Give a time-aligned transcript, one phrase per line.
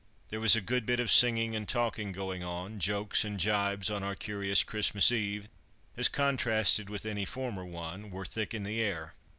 [0.29, 4.01] There was a good bit of singing and talking going on, jokes and jibes on
[4.01, 5.47] our curious Christmas Eve,
[5.95, 9.13] as contrasted with any former one, were thick in the air.